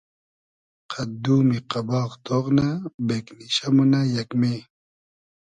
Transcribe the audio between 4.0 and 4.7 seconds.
یئگمې